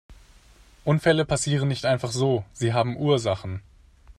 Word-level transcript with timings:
Unfälle 0.83 1.25
passieren 1.25 1.67
nicht 1.67 1.85
einfach 1.85 2.09
so, 2.09 2.43
sie 2.53 2.73
haben 2.73 2.97
Ursachen. 2.97 3.61